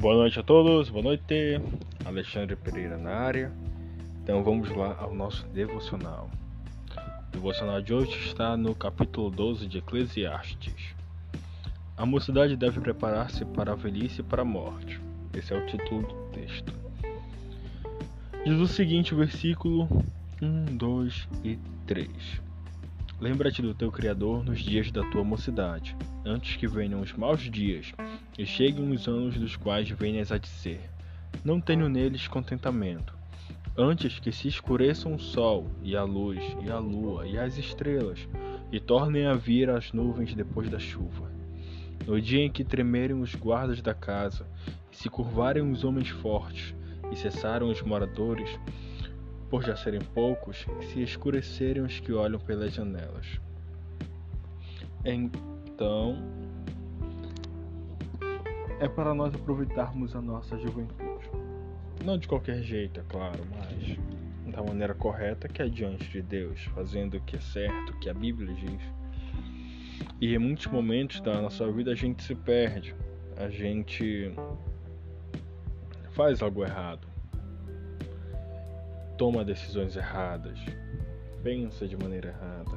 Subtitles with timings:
[0.00, 1.60] Boa noite a todos, boa noite.
[2.06, 3.52] Alexandre Pereira na área.
[4.22, 6.30] Então vamos lá ao nosso devocional.
[7.28, 10.94] O devocional de hoje está no capítulo 12 de Eclesiastes.
[11.98, 14.98] A mocidade deve preparar-se para a velhice e para a morte.
[15.34, 16.72] Esse é o título do texto.
[18.42, 19.86] Diz o seguinte versículo
[20.40, 22.49] 1, 2 e 3.
[23.20, 27.92] Lembra-te do teu Criador nos dias da tua mocidade, antes que venham os maus dias
[28.38, 30.88] e cheguem os anos dos quais venhas a dizer:
[31.44, 33.14] Não tenho neles contentamento.
[33.76, 38.26] Antes que se escureçam o sol e a luz e a lua e as estrelas,
[38.72, 41.30] e tornem a vir as nuvens depois da chuva.
[42.06, 44.46] No dia em que tremerem os guardas da casa,
[44.90, 46.74] e se curvarem os homens fortes,
[47.12, 48.58] e cessaram os moradores,
[49.50, 53.40] por já serem poucos, se escurecerem os que olham pelas janelas.
[55.04, 56.16] Então,
[58.78, 61.28] é para nós aproveitarmos a nossa juventude.
[62.04, 63.98] Não de qualquer jeito, é claro, mas
[64.54, 68.08] da maneira correta que é diante de Deus, fazendo o que é certo, o que
[68.08, 68.80] a Bíblia diz.
[70.20, 72.94] E em muitos momentos da nossa vida a gente se perde,
[73.36, 74.32] a gente
[76.12, 77.09] faz algo errado,
[79.20, 80.58] toma decisões erradas,
[81.42, 82.70] pensa de maneira errada.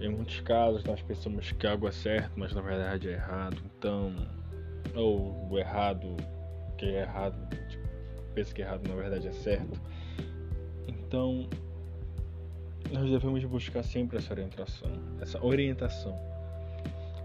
[0.00, 3.56] Em muitos casos nós pensamos que algo é certo, mas na verdade é errado.
[3.64, 4.16] Então,
[4.96, 6.16] ou o errado,
[6.76, 7.86] que é errado, tipo,
[8.34, 9.80] pensa que é errado na verdade é certo.
[10.88, 11.48] Então,
[12.90, 16.16] nós devemos buscar sempre essa orientação, essa orientação.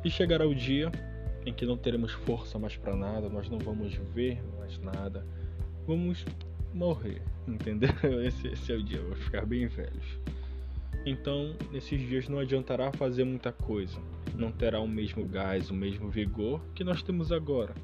[0.05, 0.91] E chegará o dia
[1.47, 5.25] em que não teremos força mais para nada, nós não vamos ver mais nada,
[5.87, 6.23] vamos
[6.73, 7.89] morrer, entendeu?
[8.25, 10.19] Esse, esse é o dia, vamos ficar bem velhos.
[11.05, 13.99] Então, nesses dias não adiantará fazer muita coisa,
[14.35, 17.75] não terá o mesmo gás, o mesmo vigor que nós temos agora.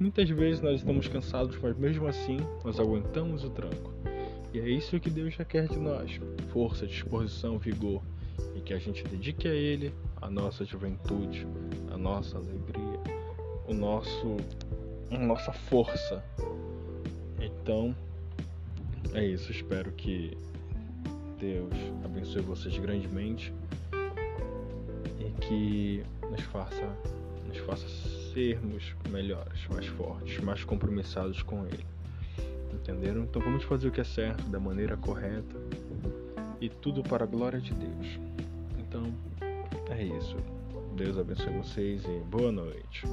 [0.00, 3.92] Muitas vezes nós estamos cansados, mas mesmo assim nós aguentamos o tranco.
[4.54, 6.18] E é isso que Deus já quer de nós:
[6.52, 8.02] força, disposição, vigor,
[8.54, 11.46] e que a gente dedique a Ele a nossa juventude,
[11.92, 13.00] a nossa alegria,
[13.66, 14.36] o nosso,
[15.10, 16.24] a nossa força.
[17.40, 17.94] Então,
[19.14, 19.50] é isso.
[19.50, 20.36] Espero que
[21.38, 21.72] Deus
[22.04, 23.52] abençoe vocês grandemente
[25.18, 26.96] e que nos faça,
[27.46, 27.86] nos faça
[28.32, 31.86] sermos melhores, mais fortes, mais compromissados com Ele.
[32.72, 33.22] Entenderam?
[33.22, 35.56] Então vamos fazer o que é certo, da maneira correta
[36.60, 38.18] e tudo para a glória de Deus.
[38.78, 39.12] Então
[39.90, 40.36] é isso.
[40.96, 43.06] Deus abençoe vocês e boa noite.